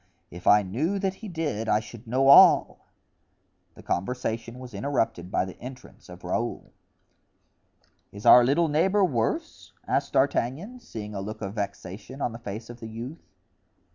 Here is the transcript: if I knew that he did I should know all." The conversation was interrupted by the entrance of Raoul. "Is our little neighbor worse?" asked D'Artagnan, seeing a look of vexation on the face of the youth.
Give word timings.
if 0.31 0.47
I 0.47 0.63
knew 0.63 0.97
that 0.97 1.13
he 1.13 1.27
did 1.27 1.69
I 1.69 1.79
should 1.79 2.07
know 2.07 2.27
all." 2.27 2.87
The 3.75 3.83
conversation 3.83 4.57
was 4.57 4.73
interrupted 4.73 5.29
by 5.29 5.45
the 5.45 5.55
entrance 5.59 6.09
of 6.09 6.23
Raoul. 6.23 6.71
"Is 8.11 8.25
our 8.25 8.43
little 8.43 8.67
neighbor 8.67 9.05
worse?" 9.05 9.73
asked 9.87 10.13
D'Artagnan, 10.13 10.79
seeing 10.79 11.13
a 11.13 11.21
look 11.21 11.43
of 11.43 11.53
vexation 11.53 12.19
on 12.19 12.31
the 12.31 12.39
face 12.39 12.67
of 12.67 12.79
the 12.79 12.87
youth. 12.89 13.21